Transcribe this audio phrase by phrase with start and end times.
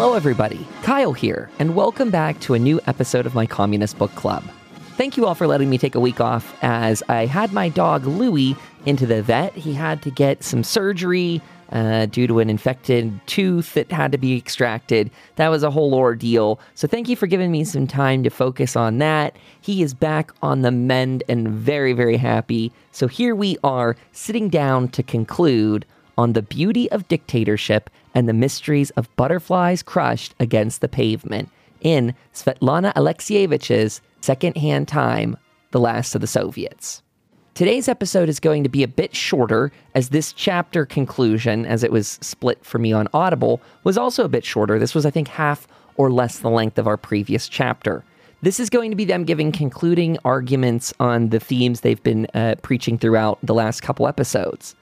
[0.00, 0.64] Hello, everybody.
[0.84, 4.44] Kyle here, and welcome back to a new episode of my Communist Book Club.
[4.96, 8.06] Thank you all for letting me take a week off as I had my dog
[8.06, 8.54] Louie
[8.86, 9.54] into the vet.
[9.54, 14.18] He had to get some surgery uh, due to an infected tooth that had to
[14.18, 15.10] be extracted.
[15.34, 16.60] That was a whole ordeal.
[16.76, 19.34] So, thank you for giving me some time to focus on that.
[19.60, 22.70] He is back on the mend and very, very happy.
[22.92, 25.84] So, here we are sitting down to conclude
[26.16, 31.48] on the beauty of dictatorship and the mysteries of butterflies crushed against the pavement
[31.80, 35.36] in Svetlana Alexievich's Secondhand Time
[35.70, 37.04] The Last of the Soviets.
[37.54, 41.92] Today's episode is going to be a bit shorter, as this chapter conclusion, as it
[41.92, 44.80] was split for me on Audible, was also a bit shorter.
[44.80, 48.02] This was, I think, half or less the length of our previous chapter.
[48.42, 52.56] This is going to be them giving concluding arguments on the themes they've been uh,
[52.62, 54.74] preaching throughout the last couple episodes.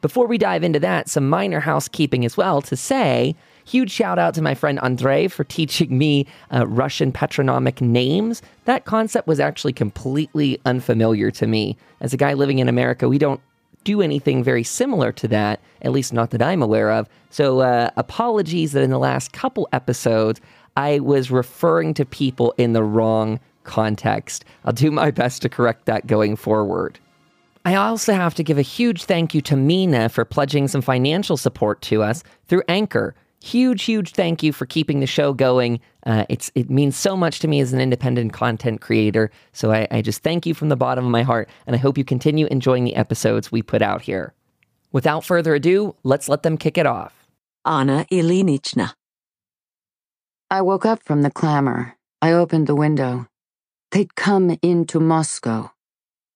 [0.00, 3.34] Before we dive into that, some minor housekeeping as well to say
[3.68, 8.40] Huge shout out to my friend Andre for teaching me uh, Russian patronymic names.
[8.64, 11.76] That concept was actually completely unfamiliar to me.
[12.00, 13.42] As a guy living in America, we don't
[13.84, 17.10] do anything very similar to that, at least not that I'm aware of.
[17.28, 20.40] So, uh, apologies that in the last couple episodes,
[20.78, 24.46] I was referring to people in the wrong context.
[24.64, 26.98] I'll do my best to correct that going forward.
[27.68, 31.36] I also have to give a huge thank you to Mina for pledging some financial
[31.36, 35.78] support to us through Anchor huge, huge thank you for keeping the show going.
[36.06, 39.30] Uh, it's it means so much to me as an independent content creator.
[39.52, 41.98] So I, I just thank you from the bottom of my heart, and I hope
[41.98, 44.32] you continue enjoying the episodes we put out here.
[44.90, 47.28] Without further ado, let's let them kick it off.
[47.66, 48.94] Anna Ilinichna.
[50.50, 51.96] I woke up from the clamor.
[52.22, 53.26] I opened the window.
[53.90, 55.72] They'd come into Moscow.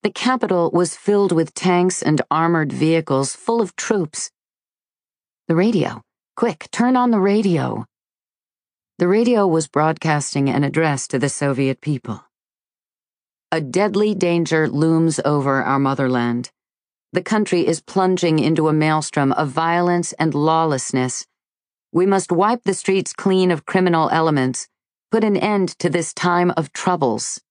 [0.02, 4.30] The capital was filled with tanks and armored vehicles full of troops.
[5.48, 6.02] The radio
[6.34, 7.84] Quick, turn on the radio.
[8.98, 12.24] The radio was broadcasting an address to the Soviet people.
[13.52, 16.50] A deadly danger looms over our motherland.
[17.12, 21.26] The country is plunging into a maelstrom of violence and lawlessness.
[21.92, 24.68] We must wipe the streets clean of criminal elements,
[25.10, 27.42] put an end to this time of troubles.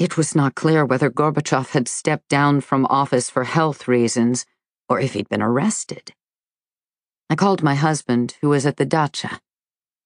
[0.00, 4.46] It was not clear whether Gorbachev had stepped down from office for health reasons
[4.88, 6.14] or if he'd been arrested.
[7.28, 9.40] I called my husband, who was at the dacha.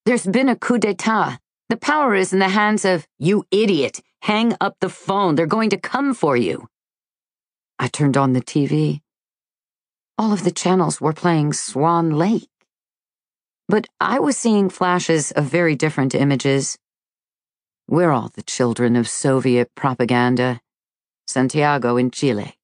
[0.05, 1.39] There's been a coup d'etat.
[1.69, 5.37] The power is in the hands of, you idiot, hang up the phone.
[5.37, 6.69] They're going to come for you.
[7.79, 9.01] I turned on the TV.
[10.19, 12.51] All of the channels were playing Swan Lake.
[13.69, 16.79] But I was seeing flashes of very different images.
[17.87, 20.63] We're all the children of Soviet propaganda.
[21.27, 22.57] Santiago in Chile.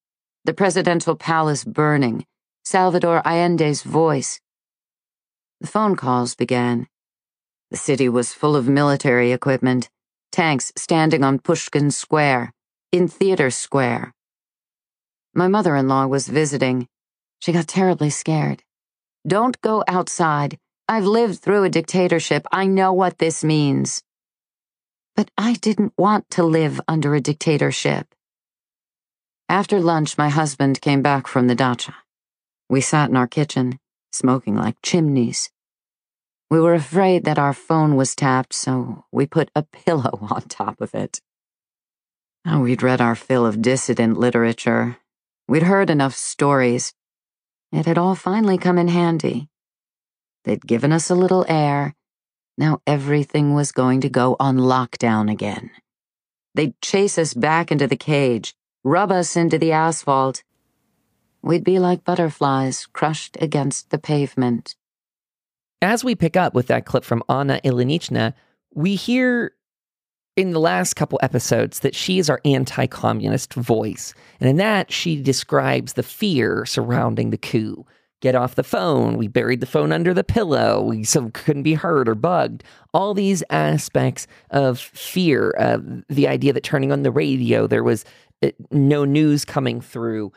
[0.46, 2.24] The presidential palace burning.
[2.64, 4.40] Salvador Allende's voice.
[5.60, 6.86] The phone calls began.
[7.70, 9.90] The city was full of military equipment,
[10.32, 12.54] tanks standing on Pushkin Square,
[12.90, 14.14] in Theater Square.
[15.34, 16.88] My mother in law was visiting.
[17.40, 18.62] She got terribly scared.
[19.26, 20.56] Don't go outside.
[20.88, 22.46] I've lived through a dictatorship.
[22.50, 24.02] I know what this means.
[25.20, 28.14] But I didn't want to live under a dictatorship.
[29.50, 31.94] After lunch, my husband came back from the dacha.
[32.70, 33.78] We sat in our kitchen
[34.12, 35.50] smoking like chimneys.
[36.50, 40.80] We were afraid that our phone was tapped, so we put a pillow on top
[40.80, 41.20] of it.
[42.46, 44.96] Oh, we'd read our fill of dissident literature.
[45.46, 46.94] We'd heard enough stories.
[47.72, 49.50] It had all finally come in handy.
[50.44, 51.94] They'd given us a little air.
[52.60, 55.70] Now everything was going to go on lockdown again.
[56.54, 58.54] They'd chase us back into the cage,
[58.84, 60.44] rub us into the asphalt,
[61.42, 64.76] We'd be like butterflies crushed against the pavement.
[65.82, 68.34] As we pick up with that clip from Anna Ilinichna,
[68.74, 69.52] we hear
[70.36, 74.12] in the last couple episodes that she is our anti communist voice.
[74.38, 77.86] And in that, she describes the fear surrounding the coup.
[78.20, 79.16] Get off the phone.
[79.16, 80.82] We buried the phone under the pillow.
[80.82, 82.62] We so couldn't be hurt or bugged.
[82.92, 85.78] All these aspects of fear, uh,
[86.08, 88.04] the idea that turning on the radio, there was
[88.42, 90.32] uh, no news coming through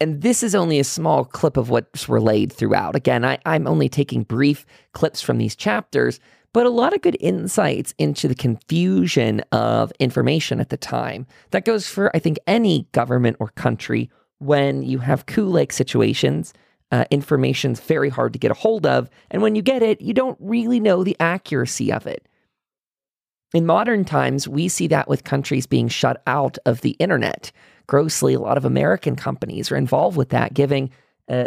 [0.00, 2.96] and this is only a small clip of what's relayed throughout.
[2.96, 6.18] Again, I, I'm only taking brief clips from these chapters,
[6.54, 11.26] but a lot of good insights into the confusion of information at the time.
[11.50, 16.54] That goes for, I think, any government or country when you have coup like situations.
[16.92, 20.12] Uh, information's very hard to get a hold of, and when you get it, you
[20.12, 22.26] don't really know the accuracy of it.
[23.52, 27.52] In modern times, we see that with countries being shut out of the internet
[27.90, 30.90] grossly, a lot of American companies are involved with that, giving
[31.28, 31.46] uh,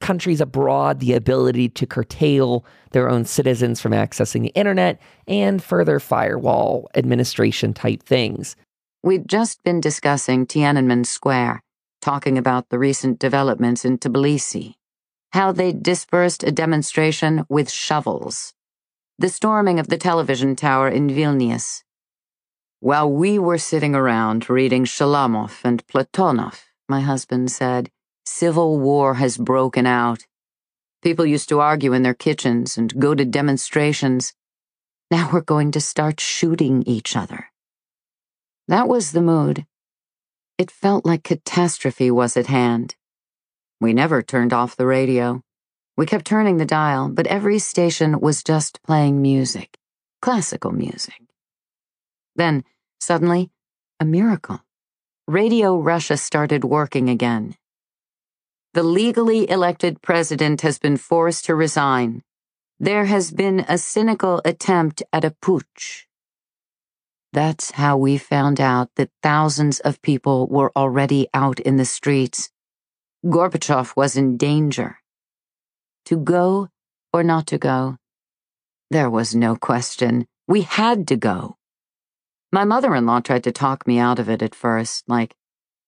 [0.00, 5.98] countries abroad the ability to curtail their own citizens from accessing the internet and further
[5.98, 8.54] firewall administration type things.
[9.02, 11.63] We'd just been discussing Tiananmen Square,
[12.04, 14.74] talking about the recent developments in Tbilisi,
[15.32, 18.52] how they dispersed a demonstration with shovels,
[19.18, 21.82] the storming of the television tower in Vilnius.
[22.80, 27.90] While we were sitting around reading Shalamov and Platonov, my husband said,
[28.26, 30.26] Civil war has broken out.
[31.02, 34.34] People used to argue in their kitchens and go to demonstrations.
[35.10, 37.50] Now we're going to start shooting each other.
[38.68, 39.64] That was the mood.
[40.56, 42.94] It felt like catastrophe was at hand.
[43.80, 45.42] We never turned off the radio.
[45.96, 49.76] We kept turning the dial, but every station was just playing music,
[50.22, 51.20] classical music.
[52.36, 52.62] Then,
[53.00, 53.50] suddenly,
[53.98, 54.60] a miracle.
[55.26, 57.56] Radio Russia started working again.
[58.74, 62.22] The legally elected president has been forced to resign.
[62.78, 66.04] There has been a cynical attempt at a putsch.
[67.34, 72.48] That's how we found out that thousands of people were already out in the streets.
[73.26, 74.98] Gorbachev was in danger.
[76.04, 76.68] To go
[77.12, 77.96] or not to go?
[78.88, 80.28] There was no question.
[80.46, 81.56] We had to go.
[82.52, 85.34] My mother in law tried to talk me out of it at first, like,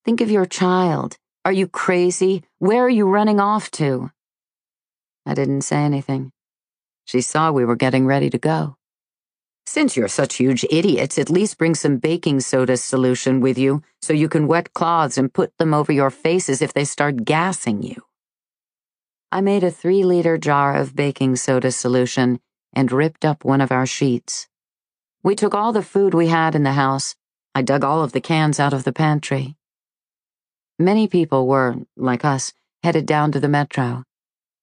[0.05, 1.17] think of your child.
[1.45, 2.43] Are you crazy?
[2.59, 4.11] Where are you running off to?
[5.25, 6.33] I didn't say anything.
[7.05, 8.79] She saw we were getting ready to go.
[9.67, 14.13] Since you're such huge idiots, at least bring some baking soda solution with you so
[14.13, 18.03] you can wet cloths and put them over your faces if they start gassing you.
[19.33, 22.39] I made a three liter jar of baking soda solution
[22.73, 24.47] and ripped up one of our sheets.
[25.23, 27.17] We took all the food we had in the house.
[27.53, 29.57] I dug all of the cans out of the pantry.
[30.79, 32.53] Many people were, like us,
[32.85, 34.05] headed down to the metro,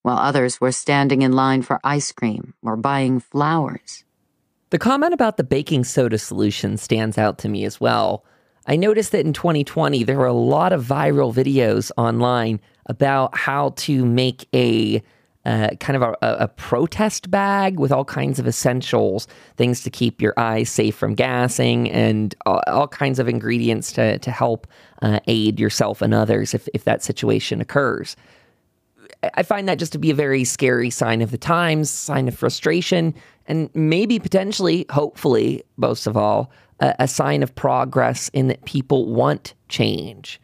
[0.04, 4.03] while others were standing in line for ice cream or buying flowers.
[4.74, 8.26] The comment about the baking soda solution stands out to me as well.
[8.66, 13.74] I noticed that in 2020, there were a lot of viral videos online about how
[13.76, 15.04] to make a
[15.46, 19.28] uh, kind of a, a, protest bag with all kinds of essentials,
[19.58, 24.18] things to keep your eyes safe from gassing, and all, all kinds of ingredients to,
[24.18, 24.66] to help
[25.04, 28.16] uh, aid yourself and others if, if that situation occurs.
[29.34, 32.36] I find that just to be a very scary sign of the times, sign of
[32.36, 33.14] frustration,
[33.48, 39.14] and maybe potentially, hopefully, most of all, a, a sign of progress in that people
[39.14, 40.40] want change.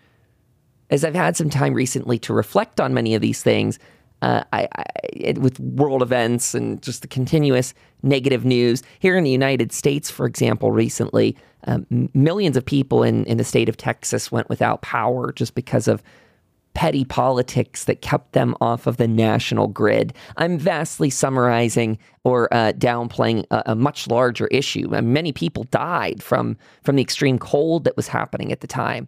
[0.90, 3.80] As I've had some time recently to reflect on many of these things,
[4.22, 7.74] uh, I, I, it, with world events and just the continuous
[8.04, 8.84] negative news.
[9.00, 11.38] Here in the United States, for example, recently,
[11.68, 15.88] um, millions of people in, in the state of Texas went without power just because
[15.88, 16.04] of
[16.74, 20.14] petty politics that kept them off of the national grid.
[20.38, 24.88] I'm vastly summarizing or uh, downplaying a, a, much larger issue.
[24.90, 29.08] many people died from, from the extreme cold that was happening at the time.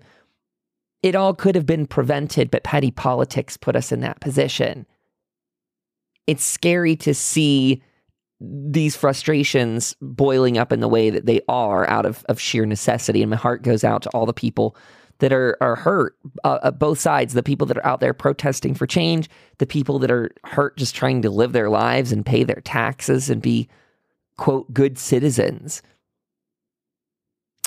[1.04, 4.86] It all could have been prevented, but petty politics put us in that position
[6.28, 7.82] it's scary to see
[8.40, 13.22] these frustrations boiling up in the way that they are out of, of sheer necessity.
[13.22, 14.76] And my heart goes out to all the people
[15.22, 18.86] that are, are hurt, uh, both sides the people that are out there protesting for
[18.86, 22.62] change, the people that are hurt just trying to live their lives and pay their
[22.62, 23.70] taxes and be,
[24.38, 25.82] quote, good citizens.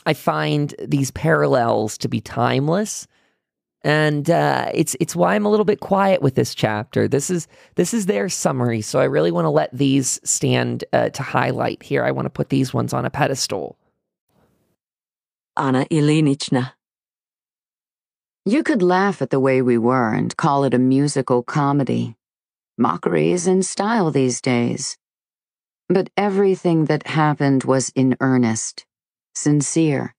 [0.05, 3.07] I find these parallels to be timeless
[3.85, 7.07] and uh, it's it's why I'm a little bit quiet with this chapter.
[7.07, 11.11] This is this is their summary, so I really want to let these stand uh,
[11.11, 12.03] to highlight here.
[12.03, 13.77] I want to put these ones on a pedestal.
[15.57, 16.73] Anna Ilinichna.
[18.47, 22.17] You could laugh at the way we were and call it a musical comedy.
[22.77, 24.99] Mockery is in style these days.
[25.89, 28.85] But everything that happened was in earnest,
[29.35, 30.15] sincere.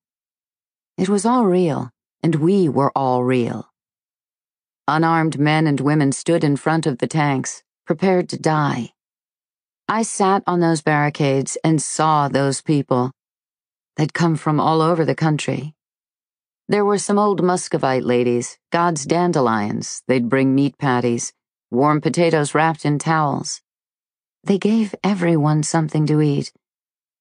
[0.98, 1.92] It was all real
[2.26, 3.70] and we were all real.
[4.88, 8.94] Unarmed men and women stood in front of the tanks, prepared to die.
[9.88, 13.12] I sat on those barricades and saw those people.
[13.96, 15.75] They'd come from all over the country.
[16.68, 20.02] There were some old Muscovite ladies, God's dandelions.
[20.08, 21.32] They'd bring meat patties,
[21.70, 23.62] warm potatoes wrapped in towels.
[24.44, 26.52] They gave everyone something to eat,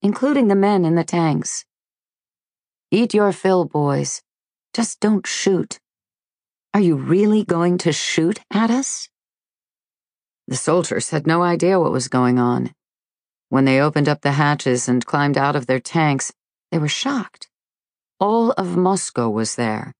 [0.01, 1.67] including the men in the tanks.
[2.91, 4.23] Eat your fill, boys,
[4.73, 5.79] just don't shoot.
[6.73, 9.11] Are you really going to shoot at us?
[10.49, 12.73] The soldiers had no idea what was going on.
[13.51, 16.33] When they opened up the hatches and climbed out of their tanks,
[16.71, 17.49] they were shocked.
[18.25, 19.93] All of Moscow was there.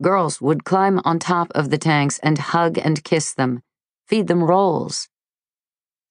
[0.00, 3.64] Girls would climb on top of the tanks and hug and kiss them,
[4.06, 5.08] feed them rolls.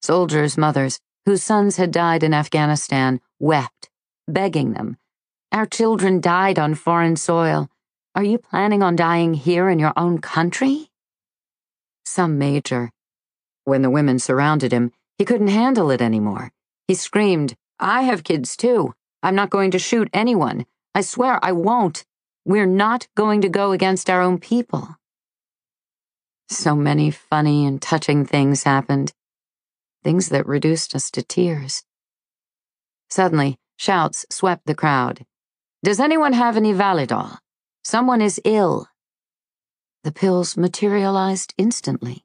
[0.02, 3.88] Soldiers' mothers, whose sons had died in Afghanistan, wept,
[4.28, 4.98] begging them,
[5.52, 7.70] Our children died on foreign soil.
[8.14, 10.90] Are you planning on dying here in your own country?
[12.04, 12.90] Some major.
[13.64, 16.52] When the women surrounded him, he couldn't handle it anymore.
[16.88, 18.92] He screamed, I have kids too.
[19.22, 20.66] I'm not going to shoot anyone.
[20.94, 22.04] I swear I won't.
[22.44, 24.96] We're not going to go against our own people.
[26.48, 29.12] So many funny and touching things happened.
[30.04, 31.84] Things that reduced us to tears.
[33.08, 35.24] Suddenly, shouts swept the crowd.
[35.82, 37.38] Does anyone have any Validol?
[37.84, 38.88] Someone is ill.
[40.04, 42.24] The pills materialized instantly.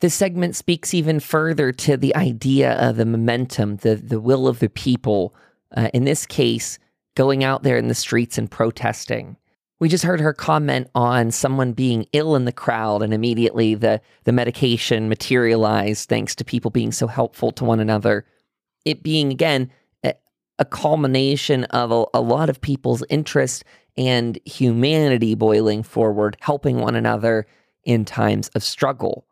[0.00, 4.60] This segment speaks even further to the idea of the momentum, the, the will of
[4.60, 5.34] the people.
[5.76, 6.78] Uh, in this case,
[7.14, 9.36] going out there in the streets and protesting.
[9.80, 14.00] We just heard her comment on someone being ill in the crowd, and immediately the,
[14.24, 18.24] the medication materialized thanks to people being so helpful to one another.
[18.84, 19.70] It being, again,
[20.58, 23.64] a, culmination of a, a lot of people's interest
[23.96, 27.46] and humanity boiling forward, helping one another
[27.84, 29.26] in times of struggle.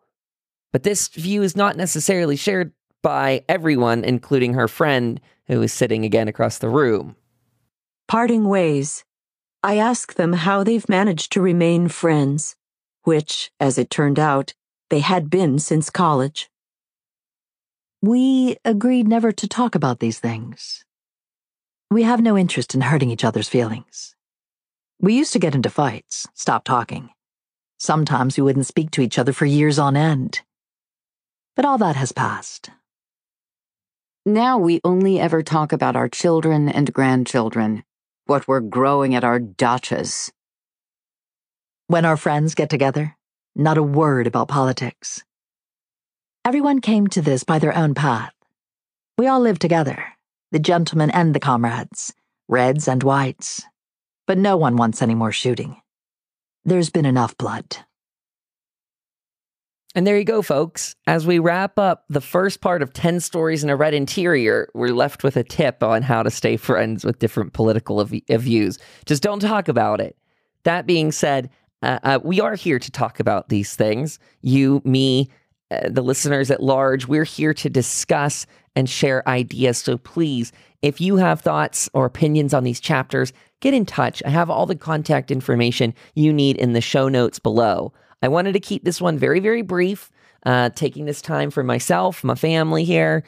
[0.73, 6.04] But this view is not necessarily shared by everyone, including her friend who is sitting
[6.04, 7.16] again across the room.
[8.08, 9.04] Parting ways.
[9.64, 12.54] I ask them how they've managed to remain friends,
[13.02, 14.54] which, as it turned out,
[14.90, 16.48] they had been since college.
[18.00, 20.84] We agreed never to talk about these things.
[21.90, 24.14] We have no interest in hurting each other's feelings.
[25.00, 27.10] We used to get into fights, stop talking.
[27.76, 30.42] Sometimes we wouldn't speak to each other for years on end.
[31.56, 32.70] But all that has passed.
[34.25, 37.84] Now we only ever talk about our children and grandchildren,
[38.26, 40.30] what we're growing at our dachas.
[41.87, 43.16] When our friends get together,
[43.54, 45.23] not a word about politics.
[46.45, 48.35] Everyone came to this by their own path.
[49.16, 50.04] We all live together,
[50.50, 52.12] the gentlemen and the comrades,
[52.49, 53.62] reds and whites.
[54.26, 55.80] But no one wants any more shooting.
[56.64, 57.86] There's been enough blood.
[59.96, 60.94] And there you go, folks.
[61.06, 64.88] As we wrap up the first part of 10 Stories in a Red Interior, we're
[64.88, 68.78] left with a tip on how to stay friends with different political av- views.
[69.06, 70.14] Just don't talk about it.
[70.64, 71.48] That being said,
[71.82, 74.18] uh, uh, we are here to talk about these things.
[74.42, 75.30] You, me,
[75.70, 79.78] uh, the listeners at large, we're here to discuss and share ideas.
[79.78, 84.22] So please, if you have thoughts or opinions on these chapters, get in touch.
[84.26, 87.94] I have all the contact information you need in the show notes below.
[88.23, 90.11] I wanted to keep this one very, very brief,
[90.44, 93.25] uh, taking this time for myself, my family here.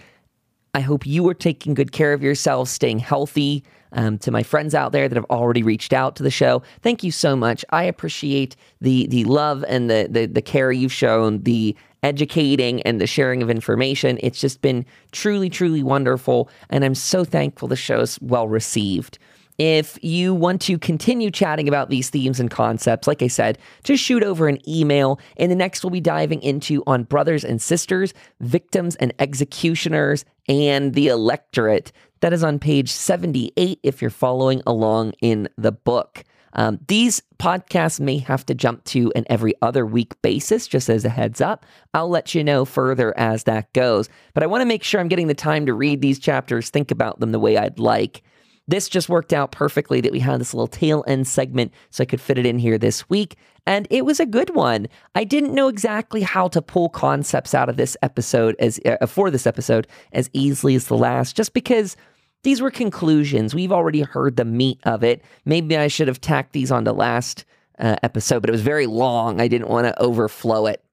[0.75, 3.65] I hope you are taking good care of yourselves, staying healthy.
[3.91, 7.03] Um, to my friends out there that have already reached out to the show, thank
[7.03, 7.65] you so much.
[7.71, 13.01] I appreciate the the love and the the, the care you've shown, the educating and
[13.01, 14.19] the sharing of information.
[14.23, 19.19] It's just been truly, truly wonderful, and I'm so thankful the show's well received.
[19.59, 24.03] If you want to continue chatting about these themes and concepts, like I said, just
[24.03, 25.19] shoot over an email.
[25.37, 30.95] And the next we'll be diving into on brothers and sisters, victims and executioners, and
[30.95, 31.91] the electorate.
[32.21, 36.25] That is on page 78 if you're following along in the book.
[36.55, 41.05] Um, these podcasts may have to jump to an every other week basis, just as
[41.05, 41.67] a heads up.
[41.95, 44.09] I'll let you know further as that goes.
[44.35, 46.91] But I want to make sure I'm getting the time to read these chapters, think
[46.91, 48.23] about them the way I'd like.
[48.69, 52.07] This just worked out perfectly that we had this little tail end segment so I
[52.07, 53.37] could fit it in here this week.
[53.67, 54.87] And it was a good one.
[55.15, 59.31] I didn't know exactly how to pull concepts out of this episode as uh, for
[59.31, 61.97] this episode as easily as the last, just because
[62.45, 63.55] these were conclusions.
[63.55, 65.23] We've already heard the meat of it.
[65.45, 67.47] Maybe I should have tacked these onto last
[67.79, 69.41] uh, episode, but it was very long.
[69.41, 70.85] I didn't want to overflow it.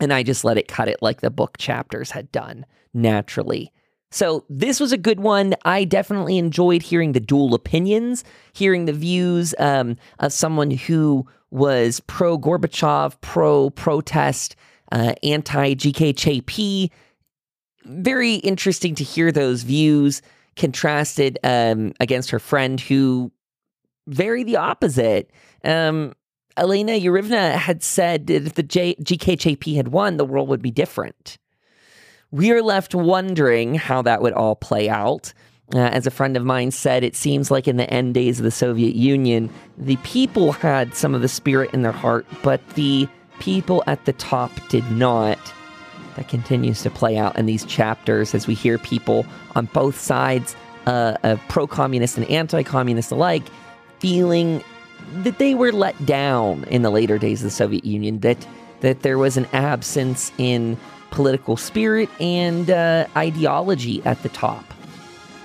[0.00, 3.72] And I just let it cut it like the book chapters had done naturally.
[4.10, 5.54] So this was a good one.
[5.64, 12.00] I definitely enjoyed hearing the dual opinions, hearing the views um, of someone who was
[12.00, 14.56] pro Gorbachev, pro protest,
[14.90, 16.90] uh, anti GKHP.
[17.84, 20.22] Very interesting to hear those views
[20.56, 23.30] contrasted um, against her friend who
[24.08, 25.30] very the opposite.
[25.64, 26.14] Um,
[26.56, 28.96] Elena Yurievna had said that if the J-
[29.76, 31.38] had won, the world would be different.
[32.32, 35.32] We are left wondering how that would all play out.
[35.74, 38.44] Uh, as a friend of mine said, it seems like in the end days of
[38.44, 43.08] the Soviet Union, the people had some of the spirit in their heart, but the
[43.40, 45.38] people at the top did not.
[46.16, 50.56] That continues to play out in these chapters as we hear people on both sides,
[50.86, 53.44] uh, of pro communist and anti communist alike,
[54.00, 54.62] feeling
[55.22, 58.46] that they were let down in the later days of the Soviet Union, that
[58.80, 60.76] that there was an absence in
[61.10, 64.64] political spirit and uh, ideology at the top.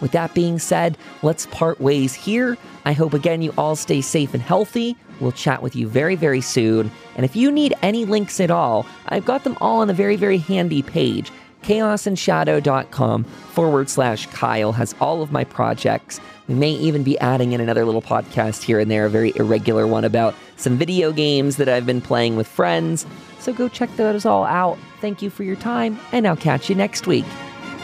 [0.01, 2.57] With that being said, let's part ways here.
[2.85, 4.95] I hope again you all stay safe and healthy.
[5.19, 6.91] We'll chat with you very, very soon.
[7.15, 10.17] And if you need any links at all, I've got them all on a very,
[10.17, 11.31] very handy page.
[11.65, 16.19] chaosandshadow.com forward slash Kyle has all of my projects.
[16.47, 19.87] We may even be adding in another little podcast here and there, a very irregular
[19.87, 23.05] one about some video games that I've been playing with friends.
[23.39, 24.77] So go check those all out.
[25.01, 27.25] Thank you for your time, and I'll catch you next week.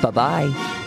[0.01, 0.80] Bye bye.